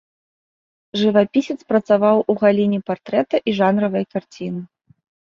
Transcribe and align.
Жывапісец, 0.99 1.55
працаваў 1.73 2.17
у 2.33 2.35
галіне 2.41 2.79
партрэта 2.89 3.35
і 3.51 3.53
жанравай 3.59 4.03
карціны. 4.15 4.61